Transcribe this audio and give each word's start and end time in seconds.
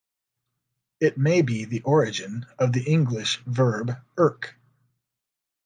It 0.99 1.15
may 1.19 1.43
be 1.43 1.65
the 1.65 1.83
origin 1.83 2.47
of 2.57 2.73
the 2.73 2.81
English 2.81 3.37
verb 3.45 3.91
"irk". 4.17 4.57